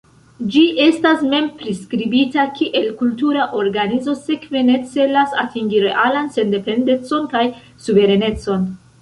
Ĝi 0.53 0.61
estas 0.83 1.19
mem-priskribita 1.33 2.45
kiel 2.59 2.87
kultura 3.01 3.45
organizo, 3.59 4.17
sekve 4.31 4.65
ne 4.71 4.79
celas 4.95 5.37
atingi 5.45 5.85
realan 5.85 6.33
sendependecon 6.41 7.31
kaj 7.37 7.45
suverenecon. 7.87 8.69